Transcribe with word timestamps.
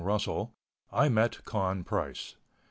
Russell, 0.03 0.51
I 0.91 1.09
met 1.09 1.45
Con 1.45 1.83
Price. 1.83 2.35